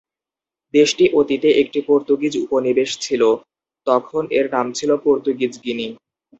দেশটি 0.73 1.05
অতীতে 1.19 1.49
একটি 1.61 1.79
পর্তুগিজ 1.87 2.33
উপনিবেশ 2.45 2.89
ছিল; 3.01 3.21
তখন 3.87 4.23
এর 4.37 4.45
নাম 4.55 4.67
ছিল 4.77 4.91
পর্তুগিজ 5.05 5.53
গিনি। 5.63 5.87